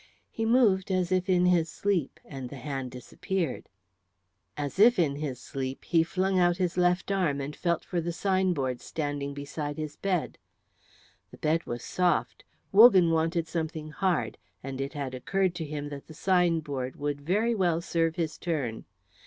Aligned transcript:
He 0.31 0.47
moved 0.47 0.89
as 0.89 1.11
if 1.11 1.29
in 1.29 1.45
his 1.45 1.69
sleep, 1.69 2.19
and 2.25 2.49
the 2.49 2.55
hand 2.55 2.89
disappeared. 2.89 3.69
As 4.57 4.79
if 4.79 4.97
in 4.97 5.17
his 5.17 5.39
sleep, 5.39 5.85
he 5.85 6.01
flung 6.01 6.39
out 6.39 6.57
his 6.57 6.75
left 6.75 7.11
arm 7.11 7.39
and 7.39 7.55
felt 7.55 7.85
for 7.85 8.01
the 8.01 8.11
sign 8.11 8.53
board 8.53 8.81
standing 8.81 9.35
beside 9.35 9.77
his 9.77 9.95
bed. 9.97 10.39
The 11.29 11.37
bed 11.37 11.65
was 11.67 11.83
soft. 11.83 12.43
Wogan 12.71 13.11
wanted 13.11 13.47
something 13.47 13.91
hard, 13.91 14.39
and 14.63 14.81
it 14.81 14.93
had 14.93 15.13
occurred 15.13 15.53
to 15.53 15.65
him 15.65 15.89
that 15.89 16.07
the 16.07 16.15
sign 16.15 16.61
board 16.61 16.95
would 16.95 17.21
very 17.21 17.53
well 17.53 17.79
serve 17.79 18.15
his 18.15 18.39
turn. 18.39 18.85